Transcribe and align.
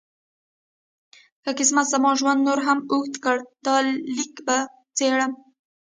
که 1.43 1.51
قسمت 1.59 1.85
زما 1.93 2.11
ژوند 2.19 2.41
نور 2.47 2.59
هم 2.67 2.79
اوږد 2.93 3.15
کړ 3.23 3.37
دا 3.65 3.75
لیک 4.15 4.33
به 4.45 4.57
څېرم. 4.97 5.31